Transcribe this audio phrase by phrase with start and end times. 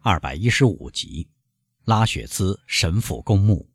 [0.00, 1.28] 二百一十五集，
[1.84, 3.68] 拉雪兹神父公墓。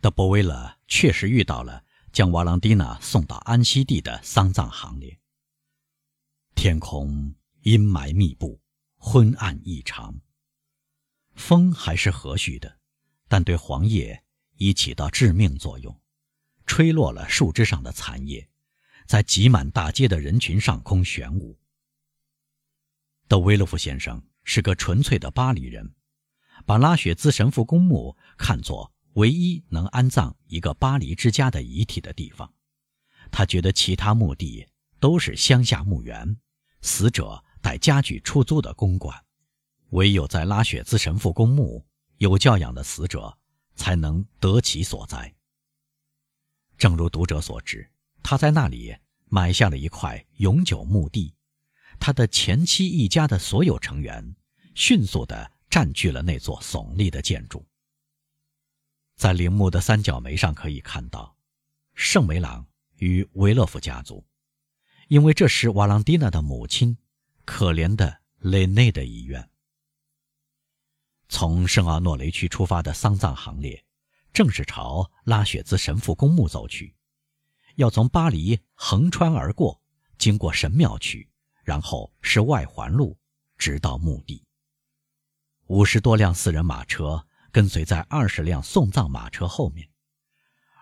[0.00, 5.18] 德波威勒确实遇到了将瓦朗蒂娜送到安息地的丧葬行列。
[6.54, 8.60] 天空阴霾密布，
[8.96, 10.20] 昏暗异常。
[11.34, 12.78] 风还是和煦的，
[13.26, 14.22] 但对黄叶
[14.54, 16.00] 已起到致命作用，
[16.66, 18.48] 吹落了树枝上的残叶，
[19.08, 21.58] 在挤满大街的人群上空旋舞。
[23.26, 24.22] 德威勒夫先生。
[24.44, 25.94] 是个纯粹的巴黎人，
[26.66, 32.52] 把拉雪兹神父公墓看作唯一能安葬一个巴黎之家的遗体的地方。
[33.30, 34.66] 他觉得其他墓地
[35.00, 36.36] 都是乡下墓园，
[36.80, 39.24] 死者带家具出租的公馆，
[39.90, 41.86] 唯有在拉雪兹神父公墓，
[42.18, 43.38] 有教养的死者
[43.74, 45.34] 才能得其所在。
[46.76, 47.90] 正如读者所知，
[48.22, 48.96] 他在那里
[49.26, 51.34] 买下了一块永久墓地。
[52.00, 54.34] 他的前妻一家的所有成员
[54.74, 57.64] 迅速地占据了那座耸立的建筑。
[59.16, 61.36] 在陵墓的三角梅上可以看到
[61.94, 64.24] “圣梅朗与维勒夫家族”，
[65.08, 66.96] 因为这是瓦朗蒂娜的母亲
[67.44, 69.48] 可怜的雷内的遗愿。
[71.28, 73.84] 从圣奥诺雷区出发的丧葬行列，
[74.32, 76.94] 正是朝拉雪兹神父公墓走去，
[77.76, 79.80] 要从巴黎横穿而过，
[80.18, 81.28] 经过神庙区。
[81.64, 83.16] 然后是外环路，
[83.56, 84.44] 直到墓地。
[85.72, 89.88] 五十多辆四人马车跟随在二十辆送葬马车后面，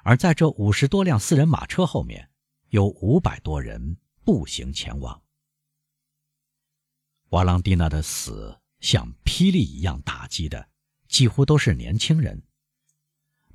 [0.02, 2.28] 而在这五十多辆四人马车后面，
[2.70, 5.22] 有五百多人步行前往。
[7.28, 10.68] 瓦朗蒂娜的死像霹雳一样打击的，
[11.06, 12.42] 几乎都是年轻人。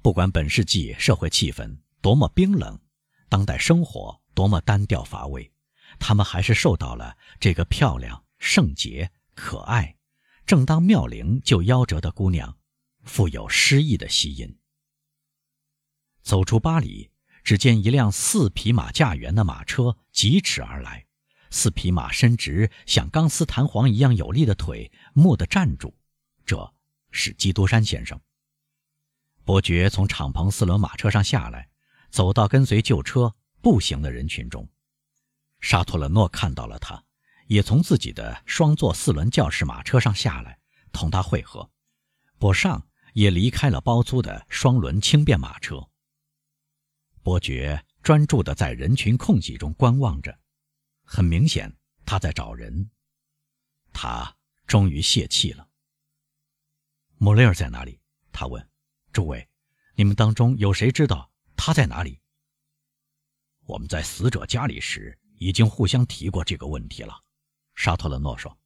[0.02, 2.80] 不管本世纪社会气氛多么冰冷，
[3.28, 5.52] 当代生活多么单调乏味。
[6.00, 9.98] 他们还是受到了这个漂亮、圣洁、可爱、
[10.46, 12.58] 正当妙龄就夭折的姑娘
[13.04, 14.58] 富有诗意的吸引。
[16.22, 17.10] 走出巴黎，
[17.44, 21.06] 只见一辆四匹马驾辕的马车疾驰而来，
[21.50, 25.96] 四匹马伸直像钢丝弹簧一样有力的腿，蓦地站住。
[26.46, 26.74] 这
[27.12, 28.20] 是基督山先生。
[29.44, 31.70] 伯爵从敞篷四轮马车上下来，
[32.10, 34.68] 走到跟随旧车步行的人群中。
[35.60, 37.04] 沙托勒诺看到了他，
[37.48, 40.60] 也从自己的双座四轮教士马车上下来，
[40.92, 41.70] 同他会合。
[42.38, 45.90] 博尚也离开了包租的双轮轻便马车。
[47.22, 50.38] 伯爵专注地在人群空隙中观望着，
[51.04, 51.76] 很明显
[52.06, 52.90] 他在找人。
[53.94, 54.36] 他
[54.68, 55.68] 终于泄气了。
[57.18, 58.00] 莫雷尔在哪里？
[58.32, 58.70] 他问。
[59.12, 59.48] 诸位，
[59.96, 62.20] 你们当中有谁知道他在哪里？
[63.66, 65.18] 我们在死者家里时。
[65.38, 67.22] 已经互相提过这个问题了，
[67.76, 68.58] 沙特勒诺说：“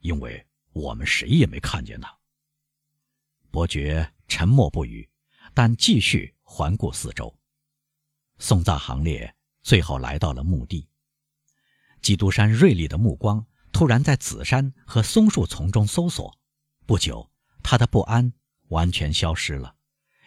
[0.00, 2.16] 因为我们谁也没看见他。”
[3.50, 5.08] 伯爵沉默不语，
[5.52, 7.36] 但继续环顾四周。
[8.38, 10.88] 送葬行列最后来到了墓地。
[12.00, 16.38] 基督山锐利的目光突然在紫杉和松树丛中搜索，
[16.86, 17.30] 不久，
[17.62, 18.32] 他的不安
[18.68, 19.76] 完全消失了。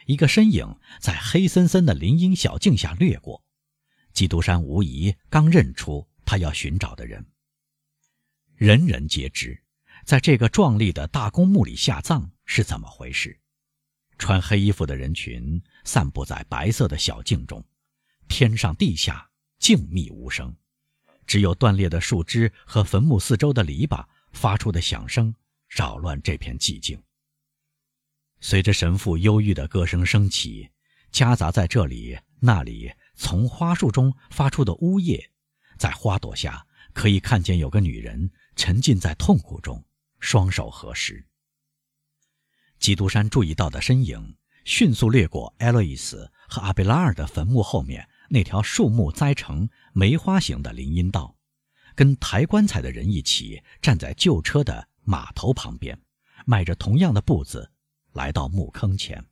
[0.05, 3.43] 一个身影在黑森森的林荫小径下掠过。
[4.13, 7.25] 基督山无疑刚认出他要寻找的人。
[8.57, 9.61] 人人皆知，
[10.05, 13.37] 在这个壮丽的大公墓里下葬是怎么回事。
[14.17, 17.61] 穿黑衣服的人群散布在白色的小径中，
[18.29, 19.29] 天上地下
[19.59, 20.55] 静谧无声，
[21.27, 25.35] 只有断裂的树枝和坟墓四周的篱笆发出的响声
[25.67, 26.97] 扰乱这片寂静。
[28.39, 30.69] 随着神父忧郁的歌声升起，
[31.11, 32.89] 夹杂在这里那里。
[33.17, 35.31] 从花树中发出的呜咽，
[35.77, 39.83] 在花朵下可以看见有个女人沉浸在痛苦中，
[40.19, 41.25] 双手合十。
[42.79, 51.37] 基督山注意到的身影迅速掠过艾洛伊斯和阿贝拉尔的坟墓后面那条树木栽成梅花形的林荫道，
[51.95, 55.99] 跟抬棺材的人一起站在旧车的码头旁边，
[56.45, 57.71] 迈着同样的步子
[58.13, 59.25] 来到墓坑前。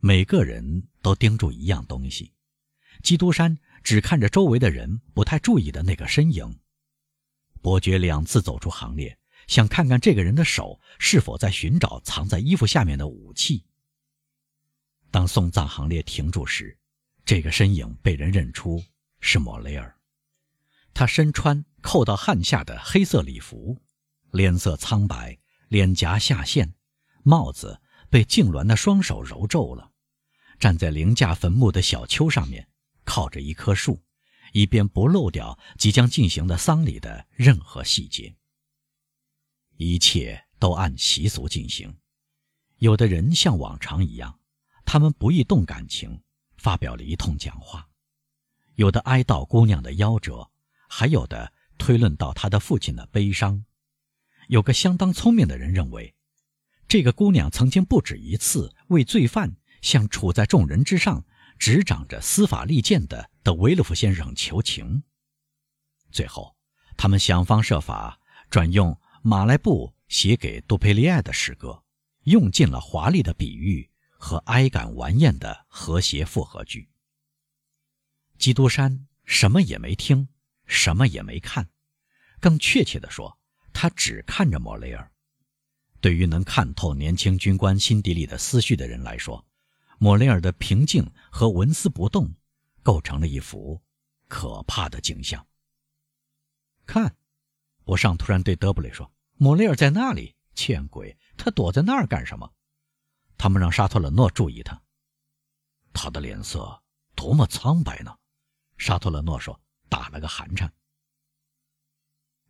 [0.00, 2.32] 每个人都盯住一样东西，
[3.02, 6.58] 基督山只看着周围的人不太注意的那个身影。
[7.60, 13.64] 伯爵两次走出行列，想看看这个人的手是否在寻找藏在衣服下面的武器。
[15.10, 16.78] 当送葬行列停住时，
[17.24, 18.82] 这个身影被人认出
[19.20, 19.96] 是莫雷尔。
[20.94, 23.80] 他身穿扣到汗下的黑色礼服，
[24.32, 25.38] 脸色苍白，
[25.68, 26.74] 脸颊下陷，
[27.22, 27.80] 帽子。
[28.10, 29.92] 被痉挛的双手揉皱了，
[30.58, 32.66] 站在凌驾坟墓的小丘上面，
[33.04, 34.02] 靠着一棵树，
[34.52, 38.34] 以便不漏掉即将进行的丧礼的任何细节。
[39.76, 41.96] 一切都按习俗进行。
[42.78, 44.38] 有的人像往常一样，
[44.84, 46.22] 他们不易动感情，
[46.56, 47.88] 发表了一通讲话；
[48.74, 50.50] 有的哀悼姑娘的夭折，
[50.88, 53.64] 还有的推论到她的父亲的悲伤。
[54.48, 56.14] 有个相当聪明的人认为，
[56.88, 61.24] 这个姑娘曾经不止一次为罪犯向处在众人之上、
[61.58, 65.02] 执掌着司法利剑的的维勒夫先生求情。
[66.12, 66.54] 最后，
[66.98, 71.82] 他们想方设法转用马来布写给杜佩利埃的诗歌。
[72.24, 76.90] 用尽了华丽的比喻和哀感顽艳的和谐复合句。
[78.36, 80.28] 基督山什么也没听，
[80.66, 81.70] 什么也没看，
[82.38, 83.38] 更确切地说，
[83.72, 85.10] 他只看着莫雷尔。
[86.02, 89.46] 对于能看透年轻军官心底里的思绪的人来说，
[89.98, 92.34] 莫雷尔的平静和纹丝不动，
[92.82, 93.80] 构成了一幅
[94.28, 95.46] 可怕的景象。
[96.86, 97.16] 看，
[97.84, 101.16] 博尚突然对德布雷说：“莫雷尔在那里。”见鬼！
[101.36, 102.52] 他躲在那儿干什么？
[103.36, 104.82] 他们让沙特勒诺注意他。
[105.92, 106.82] 他的脸色
[107.14, 108.18] 多么苍白呢？
[108.76, 110.72] 沙特勒诺说，打了个寒颤。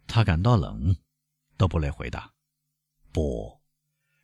[0.07, 0.97] 他感到冷。
[1.59, 2.33] 德布雷回答
[3.13, 3.61] ：“不。”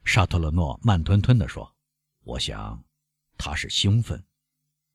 [0.06, 1.76] 沙特勒诺慢吞吞地说
[2.24, 2.82] ：“我想，
[3.36, 4.24] 他是兴奋。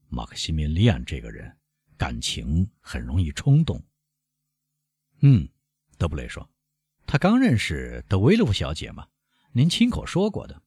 [0.10, 1.58] 马克西米利安这个人，
[1.98, 3.82] 感情很容易冲动。”
[5.22, 5.48] 嗯，
[5.98, 6.48] 德布雷说。
[7.06, 9.08] 他刚认识德维洛夫小姐吗？
[9.52, 10.62] 您亲口说过的。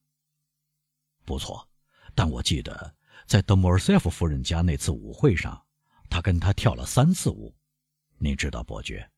[1.23, 1.69] 不错，
[2.13, 2.93] 但我记得
[3.25, 5.65] 在德莫尔塞夫夫人家那次舞会上，
[6.09, 7.55] 他跟她跳了三次舞。
[8.17, 9.09] 您知道，伯爵，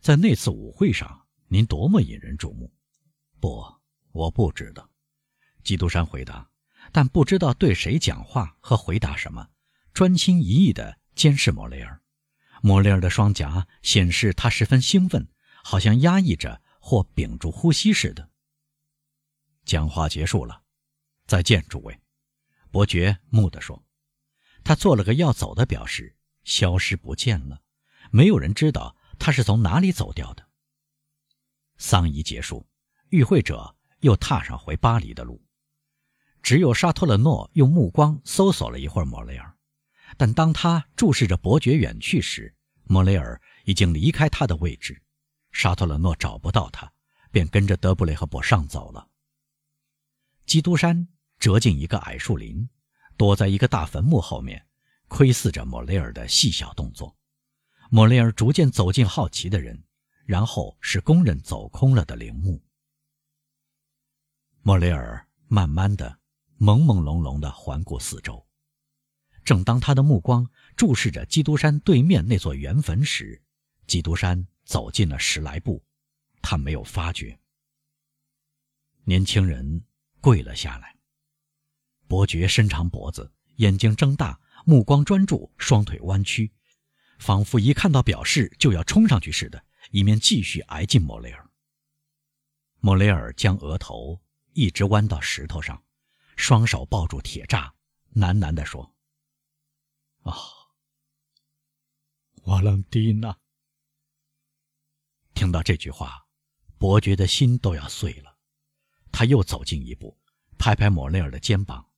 [0.00, 2.72] 在那次舞会上，您多么引人注目。
[3.40, 3.64] 不，
[4.12, 4.88] 我不知道。
[5.64, 6.48] 基督山回答，
[6.92, 9.48] 但不知道对谁讲话和回答什么，
[9.92, 12.00] 专心一意地监视莫雷尔。
[12.62, 15.26] 莫雷尔的双颊显示他十分兴奋。
[15.64, 18.30] 好像压抑着或屏住呼吸似的。
[19.64, 20.64] 讲话结束了，
[21.24, 22.00] 再见，诸位。
[22.72, 23.84] 伯爵木地说，
[24.64, 27.62] 他做了个要走的表示，消失不见了。
[28.10, 30.48] 没有人知道他是从哪里走掉的。
[31.78, 32.68] 丧仪结束，
[33.10, 35.40] 与会者又踏上回巴黎的路。
[36.42, 39.56] 只有沙托勒诺用目光搜索了一会儿莫雷尔，
[40.16, 42.54] 但当他注视着伯爵远去时，
[42.84, 45.00] 莫雷尔已经离开他的位置。
[45.52, 46.92] 沙托勒诺找不到他，
[47.30, 49.06] 便跟着德布雷和博尚走了。
[50.46, 51.08] 基督山
[51.38, 52.68] 折进一个矮树林，
[53.16, 54.66] 躲在一个大坟墓后面，
[55.08, 57.16] 窥视着莫雷尔的细小动作。
[57.90, 59.84] 莫雷尔逐渐走近好奇的人，
[60.24, 62.60] 然后是工人走空了的陵墓。
[64.62, 66.18] 莫雷尔慢慢的、
[66.62, 68.46] 朦朦胧胧的环顾四周。
[69.44, 73.42] 正当他的目光注视着基督山对面那座圆坟时，
[73.88, 74.46] 基督山。
[74.64, 75.84] 走近了十来步，
[76.40, 77.36] 他没有发觉。
[79.04, 79.84] 年轻人
[80.20, 80.96] 跪了下来。
[82.06, 86.52] 伯爵伸长脖子，眼睛睁大，目光专注，双腿弯曲，
[87.18, 91.50] 仿佛一看到表示就要冲上去似的，以免继续挨近莫雷尔。
[92.78, 94.22] 莫雷尔将额头
[94.52, 95.82] 一直弯到石头上，
[96.36, 97.72] 双手抱住铁栅，
[98.14, 98.94] 喃喃地说
[100.22, 100.34] ：“啊，
[102.44, 103.38] 瓦朗蒂娜。”
[105.34, 106.26] 听到这句话，
[106.78, 108.38] 伯爵的心都要碎了。
[109.10, 110.18] 他又走近一步，
[110.58, 111.92] 拍拍莫雷尔的肩膀：“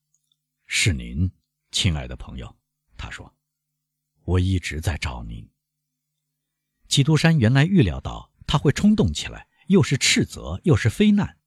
[0.67, 1.31] 是您，
[1.71, 2.57] 亲爱的朋友。”
[2.99, 3.37] 他说
[4.25, 5.49] ：“我一直在找您。”
[6.89, 11.39] 基督山原来预料到他会冲动起来，又是斥责又是非难，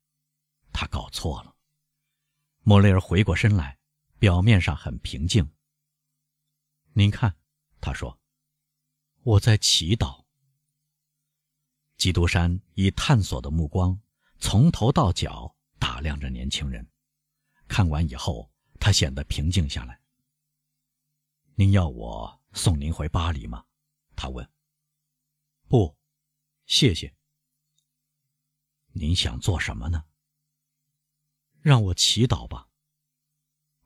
[0.72, 1.57] 他搞错了。
[2.68, 3.80] 莫雷尔回过身来，
[4.20, 5.54] 表面上很平静。
[6.92, 7.34] “您看，”
[7.80, 8.20] 他说
[9.24, 10.26] ，“我在祈祷。”
[11.96, 13.98] 基督山以探索的目光
[14.38, 16.86] 从头到脚打量着年轻人，
[17.70, 20.02] 看完以后，他显得平静下来。
[21.56, 23.64] 您要我送您回巴黎吗？
[24.14, 24.46] 他问。
[25.70, 25.98] 不，
[26.66, 27.16] 谢谢。
[28.92, 30.04] 您想做什么呢？
[31.68, 32.70] 让我祈祷吧。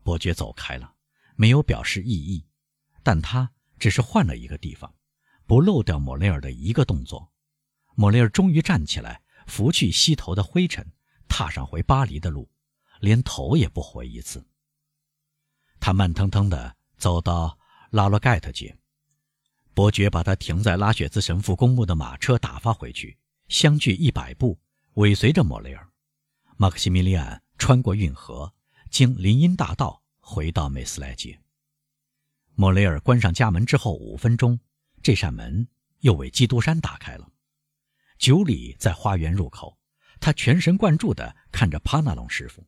[0.03, 0.93] 伯爵走开了，
[1.35, 2.45] 没有表示异议，
[3.01, 4.93] 但他只是换了一个地方，
[5.47, 7.33] 不漏掉莫雷尔的一个动作。
[7.95, 10.91] 莫雷尔终于站起来，拂去膝头的灰尘，
[11.27, 12.47] 踏上回巴黎的路，
[12.99, 14.45] 连头也不回一次。
[15.79, 17.57] 他慢腾腾地走到
[17.89, 18.77] 拉罗盖特街，
[19.73, 24.59] 伯爵把他停在拉雪兹神父公墓的马车打发回去，相距一百步，
[24.93, 25.89] 尾随着莫雷尔。
[26.57, 28.51] 马克西米利安穿过运河，
[28.89, 31.39] 经林荫大道回到美斯莱街。
[32.55, 34.59] 莫雷尔关上家门之后五分钟，
[35.03, 35.67] 这扇门
[35.99, 37.31] 又为基督山打开了。
[38.17, 39.77] 九里在花园入口，
[40.19, 42.65] 他全神贯注地看着帕纳隆师傅。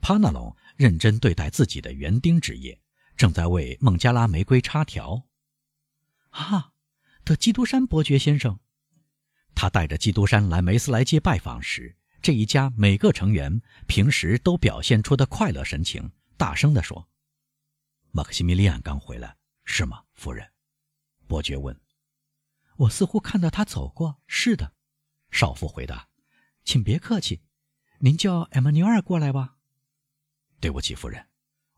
[0.00, 2.80] 帕纳隆认真对待自己的园丁职业，
[3.14, 5.28] 正在为孟加拉玫瑰插条。
[6.30, 6.72] 啊，
[7.22, 8.58] 的基督山伯爵先生，
[9.54, 17.08] 他带着基督山来梅斯莱街拜访时，这一家每个成员平时都表现出的快乐神情，大声地说
[18.12, 20.52] ：“马克西米利安刚回来，是吗，夫人？”
[21.26, 21.78] 伯爵问。
[22.78, 24.20] “我似乎看到他走过。
[24.28, 24.72] ”“是的。”
[25.32, 26.08] 少妇回答。
[26.62, 27.42] “请别客气，
[27.98, 29.56] 您叫艾玛纽尔过来吧。”
[30.60, 31.28] 对不起，夫人，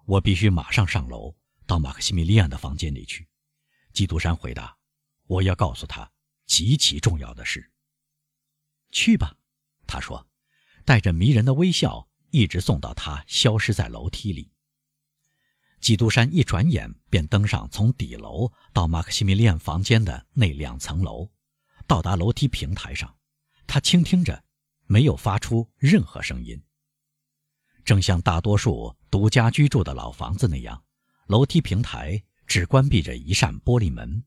[0.05, 1.35] 我必须马上上楼
[1.67, 3.27] 到马克西米利安的房间里去。
[3.95, 4.77] 基督山回答
[5.25, 6.13] ：“我要告诉他
[6.45, 7.73] 极其重要的事。”
[8.93, 9.39] 去吧，
[9.87, 10.29] 他说，
[10.85, 14.51] 带着迷人的微笑，一直送到他消失在楼梯里。
[15.81, 21.31] 基督山一转眼便登上从底楼到马克西米利安房间的那两层楼，
[21.87, 23.15] 到达楼梯平台上，
[23.67, 24.45] 他倾听着，
[24.87, 26.63] 没有发出任何声音。
[27.85, 30.83] 正像大多数独家居住的老房子那样，
[31.27, 34.25] 楼梯平台只关闭着一扇玻璃门。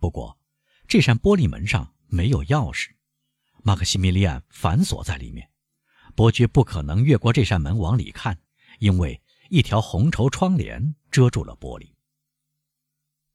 [0.00, 0.38] 不过，
[0.88, 2.90] 这扇玻璃门上没有钥匙，
[3.62, 5.49] 马克西米利安反锁在里面。
[6.20, 8.38] 伯爵不可能越过这扇门往里看，
[8.78, 11.94] 因为一条红绸窗帘遮住了玻璃。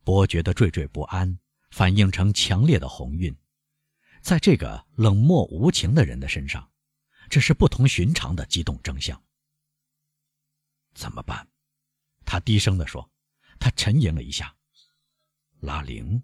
[0.04, 1.40] 伯爵的惴惴不安
[1.72, 3.36] 反映成强烈的红晕，
[4.22, 6.72] 在这个冷漠无情的人的身上，
[7.28, 9.20] 这是不同寻常的激动征象。
[10.94, 11.48] 怎么办？
[12.24, 13.10] 他低声地说。
[13.58, 14.56] 他沉吟了一下。
[15.62, 16.22] 拉铃，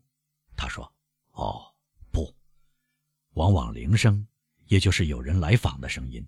[0.55, 0.93] 他说
[1.33, 1.73] ：“哦，
[2.11, 2.31] 不。
[3.31, 4.27] 往往铃声，
[4.65, 6.23] 也就是有人来访的声音，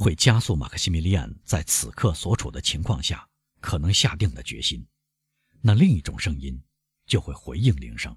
[0.00, 3.28] 会加速马克西米利安在此刻所处的情况下
[3.60, 4.86] 可能下定的决心。
[5.60, 6.60] 那另一种声音
[7.06, 8.16] 就会回应铃声。”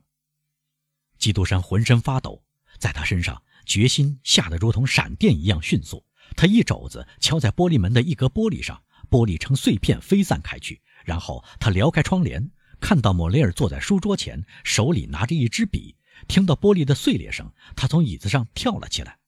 [1.20, 2.44] 基督山浑身发抖，
[2.80, 6.06] 在他身上，决心下得如同闪电一样迅速。
[6.36, 8.84] 他一肘子敲在玻璃门的一格玻璃上。
[9.10, 12.50] 玻璃成碎片飞散开去，然后他撩开窗帘，
[12.80, 15.96] 看到莫雷尔坐在书桌前，手里拿着一支笔。
[16.28, 19.20] 听到玻璃的碎裂声，他从椅子上跳了起来。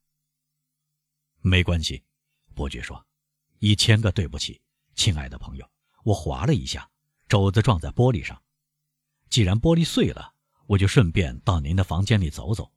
[1.41, 2.03] 没关系，
[2.55, 3.05] 伯爵说
[3.59, 4.59] ：“一千个对不起，
[4.95, 5.69] 亲爱的朋友，
[6.03, 6.89] 我滑了一下，
[7.27, 8.41] 肘子撞在玻璃上。
[9.29, 10.33] 既然玻璃碎了，
[10.65, 12.71] 我就顺便到您的房间里走走。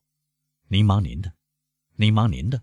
[0.66, 1.32] 您忙您的，
[1.94, 2.62] 您忙您的。”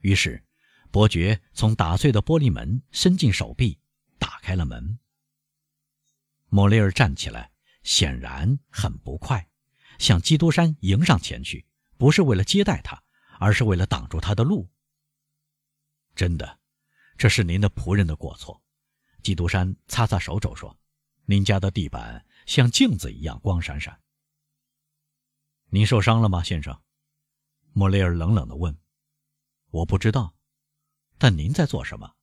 [0.00, 0.42] 于是。
[0.90, 3.80] 伯爵从打碎的玻璃门伸进手臂，
[4.16, 4.96] 打开了门。
[6.48, 7.50] 莫雷尔站起来，
[7.82, 9.44] 显然很不快，
[9.98, 11.66] 向基督山迎上前去，
[11.98, 13.02] 不是为了接待他，
[13.40, 14.70] 而是为了挡住他的路。
[16.14, 16.60] 真的，
[17.16, 18.62] 这是您的仆人的过错。
[19.22, 20.78] 基督山擦擦手肘说
[21.26, 24.00] ：“您家的地板像镜子一样光闪闪。”
[25.70, 26.82] 您受伤了吗，先生？
[27.72, 28.78] 莫雷尔冷冷地问。
[29.70, 30.34] “我不知道。”
[31.18, 32.14] 但您在做什么？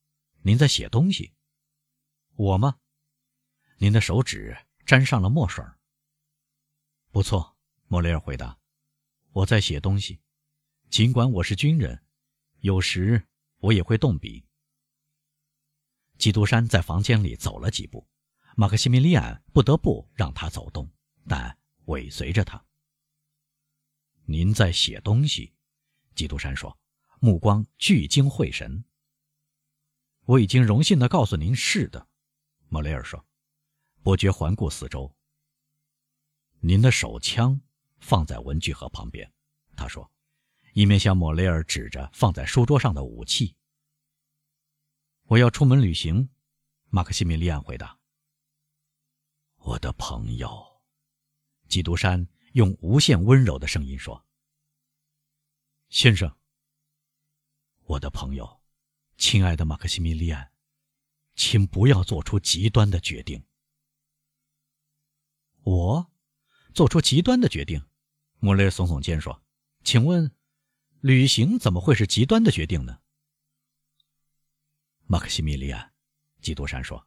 [0.42, 1.34] 您在写东西。
[2.36, 2.78] 我吗？
[3.78, 5.64] 您的手指沾上了墨水。
[7.10, 7.58] 不错，
[7.88, 8.58] 莫雷尔回答。
[9.32, 10.22] 我在写东西，
[10.90, 12.04] 尽管我是军人，
[12.60, 13.28] 有时
[13.62, 14.46] 我也会动笔。
[16.18, 18.06] 基督山在房间里走了几步，
[18.56, 20.92] 马克西米利安不得不让他走动，
[21.28, 22.64] 但尾随着他。
[24.26, 25.54] 您在写东西，
[26.14, 26.78] 基督山说。
[27.24, 28.84] 目光聚精会神。
[30.26, 32.08] 我已经荣幸的告诉您，是的，
[32.68, 33.24] 莫雷尔说。
[34.02, 35.16] 伯爵环顾四周。
[36.62, 37.62] 您的手枪
[38.00, 39.32] 放在文具盒旁边，
[39.76, 40.11] 他说，
[40.74, 43.56] 一面向莫雷尔指着放在书桌上的武器。
[45.26, 46.30] 我要出门旅行，
[46.90, 47.98] 马克西米利安回答。
[49.58, 50.82] 我的朋友，
[51.68, 54.26] 基督山用无限温柔的声音说
[55.90, 56.36] ：“先生。”
[57.86, 58.62] 我的朋友，
[59.18, 60.52] 亲爱的马克西米利安，
[61.36, 63.44] 请不要做出极端的决定。
[65.64, 66.12] 我
[66.74, 67.86] 做出极端的决定？
[68.40, 69.44] 莫雷尔耸耸肩说
[69.84, 70.34] ：“请问，
[71.02, 73.00] 旅行怎么会是极端的决定呢？”
[75.06, 75.92] 马克西米利安，
[76.42, 77.06] 基督山说：“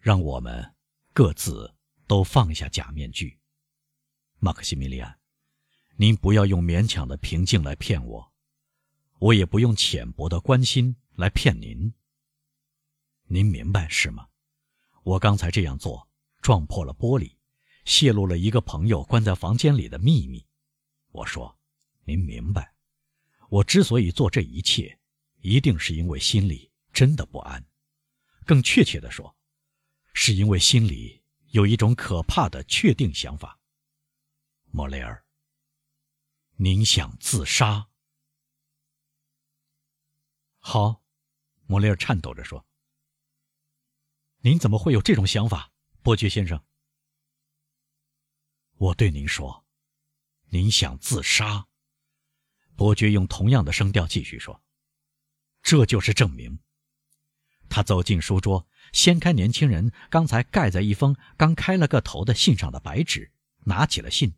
[0.00, 0.74] 让我们
[1.12, 1.72] 各自
[2.06, 3.38] 都放下假面具。”
[4.40, 5.18] 马克西米利安，
[5.96, 8.32] 您不要用勉强的平静来骗我。
[9.18, 11.94] 我也不用浅薄的关心来骗您。
[13.28, 14.28] 您明白是吗？
[15.04, 16.08] 我刚才这样做，
[16.42, 17.34] 撞破了玻璃，
[17.84, 20.46] 泄露了一个朋友关在房间里的秘密。
[21.12, 21.58] 我说，
[22.04, 22.74] 您明白，
[23.48, 24.98] 我之所以做这一切，
[25.40, 27.64] 一定是因为心里真的不安。
[28.44, 29.36] 更确切地说，
[30.12, 33.58] 是因为心里有一种可怕的确定想法。
[34.70, 35.24] 莫雷尔，
[36.56, 37.88] 您想自杀？
[40.58, 41.02] 好，
[41.66, 42.66] 莫雷尔颤抖着说
[44.42, 45.72] ：“您怎么会有这种想法，
[46.02, 46.62] 伯爵先生？”
[48.78, 49.64] 我对您说，
[50.48, 51.66] 您想自杀。
[52.76, 54.62] 伯爵用同样的声调继续说
[55.62, 56.58] ：“这就是证明。”
[57.68, 63.32] 他走进书桌，掀开年轻人刚才盖在一封刚开了个头的信上的白纸，
[63.64, 64.32] 拿起了信。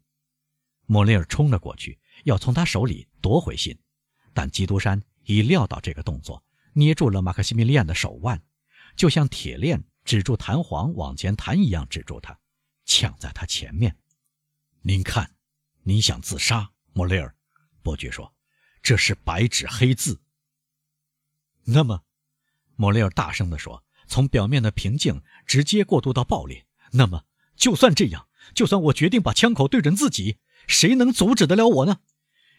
[0.87, 3.79] 莫雷尔冲了过去，要从他手里夺回信，
[4.33, 6.43] 但基督山已料到这个动作，
[6.73, 8.43] 捏住了马克西米利安的手腕，
[8.97, 12.39] 就像铁链止住弹簧往前弹一样止住他，
[12.87, 13.95] 抢在他前面。
[14.81, 15.35] 您看，
[15.83, 17.35] 您想自杀，莫雷尔？
[17.89, 18.35] 伯爵说
[18.85, 20.21] ：“这是白纸黑字。”
[21.65, 22.03] 那么，
[22.77, 26.67] 莫雷尔大声地说：“从表面的平静直接过渡到暴烈。
[26.93, 27.25] 那么，
[27.57, 32.01] 就算这样，就算我决定把枪口对准自己，谁能阻止得了我呢？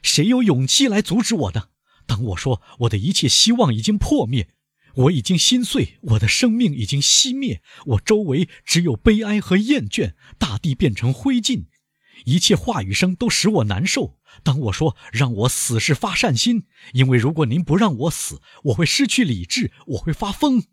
[0.02, 1.70] 谁有勇气来阻止我呢？
[2.08, 4.56] 当我说我的一切希望已经破灭，
[4.96, 11.66] 我已经心碎，我的生命已经熄灭，我周围只有悲哀和厌倦，大地变成灰烬。”
[12.26, 14.19] 一切话语声都使我难受。
[14.44, 20.68] 当我说让我死是发善心，因为如果您不让我死，我会失去理智，我会发疯。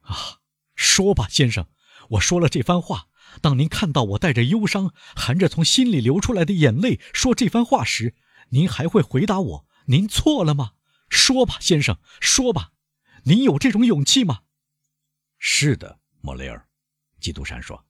[0.00, 0.40] 啊，
[0.74, 1.68] 说吧，先生，
[2.10, 3.08] 我说了这番话。
[3.40, 8.14] 当您看到我带着忧伤，含着从心里流出来的眼泪说这番话时，
[8.50, 10.72] 您还会回答我：您错了吗？
[11.08, 12.72] 说吧，先生，说吧，
[13.24, 14.40] 您有这种勇气吗？
[15.38, 16.68] 是的，莫雷尔，
[17.20, 17.84] 基督山说，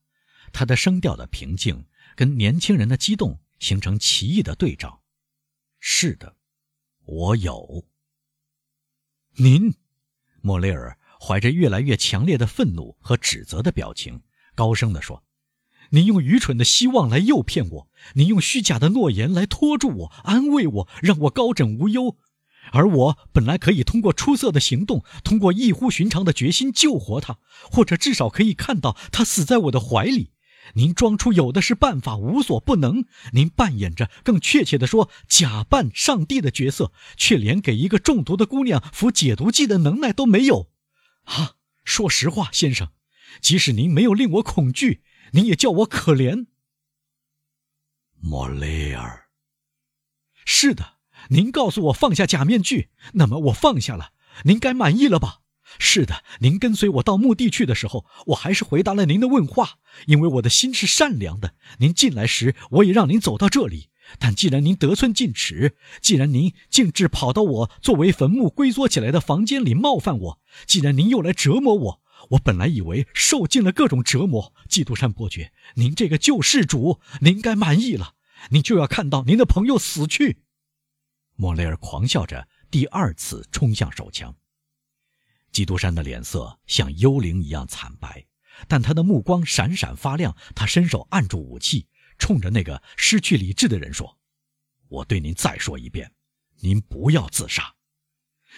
[0.52, 1.86] 他的声调的平静。
[2.16, 5.02] 跟年轻人的激动形成奇异的对照。
[5.78, 6.36] 是的，
[7.04, 7.84] 我有。
[9.36, 9.74] 您，
[10.40, 14.22] 莫雷尔怀着越来越强烈的愤怒和指责的表情，
[14.54, 15.24] 高声地说
[15.90, 22.16] ：“您用愚蠢的希望来诱骗我，您用虚假的诺言来拖住我，安慰我，让我高枕无忧。
[22.72, 27.38] 而我本来可以通过出色的行动，通过异乎寻常的决心救活他，
[27.70, 30.30] 或者至少可以看到他死在我的怀里。”
[30.72, 33.04] 您装出有的是办法，无所不能。
[33.32, 40.70] 您扮演着，更确切的说，假扮上帝的角色，却连给一个中毒的姑娘服解毒剂的能耐都没有。
[41.24, 42.88] 啊，说实话，先生，
[43.40, 46.46] 即使您没有令我恐惧，您也叫我可怜。
[48.18, 49.28] 莫雷尔，
[50.44, 50.94] 是的，
[51.28, 54.12] 您告诉我放下假面具，那么我放下了。
[54.44, 55.42] 您该满意了吧？
[55.78, 61.54] 是的，您跟随我到墓地去的时候，我还是回答了您的问话，因为我的心是善良的。
[61.78, 63.90] 您进来时，我也让您走到这里。
[64.18, 78.14] 但既然您得寸进尺，既然您径直跑到我作为坟墓龟缩起来的房间里冒犯我，既然您又来折磨我，我本来以为受尽了各种折磨，基督山伯爵，您这个救世主，您该满意了。
[78.50, 80.42] 您就要看到您的朋友死去。
[81.36, 84.36] 莫雷尔狂笑着，第二次冲向手枪。
[85.54, 88.26] 基督山的脸色像幽灵一样惨白，
[88.66, 90.36] 但他的目光闪闪发亮。
[90.52, 91.86] 他伸手按住武器，
[92.18, 94.18] 冲着那个失去理智的人说
[94.90, 96.12] ：“我对您再说一遍，
[96.58, 97.76] 您不要自杀！”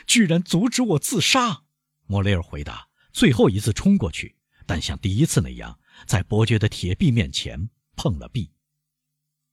[0.09, 1.65] 居然阻止我自杀！
[2.07, 8.53] 莫雷尔回答，最后一次冲过去，但像第一次那样，在伯爵的铁臂面前碰了壁。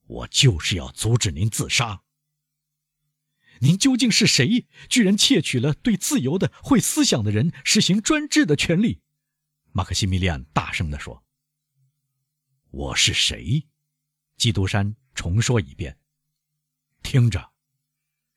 [0.07, 2.03] 我就是要阻止您自杀。
[3.59, 4.67] 您究竟是谁？
[4.89, 9.01] 居然窃取了对自由的、会思想的人实行专制的权利？
[9.71, 11.23] 马克西米利安大声地说
[12.71, 13.65] ：“我是谁？”
[14.37, 15.97] 基督山重说一遍
[17.03, 17.51] ：“听着，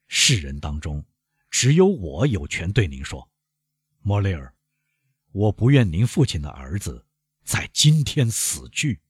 [0.07, 1.05] 世人当中，
[1.50, 3.31] 只有我有权对您说，
[4.00, 4.55] 莫雷尔，
[5.33, 7.07] 我不愿您父亲的儿子
[7.44, 9.00] 在今天死去。”